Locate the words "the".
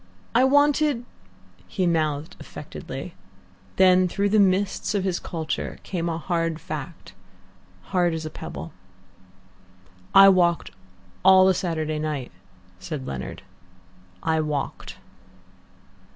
4.29-4.39, 11.45-11.53